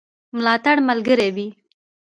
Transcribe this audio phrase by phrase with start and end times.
[0.35, 1.47] ملاتړ ملګری وي.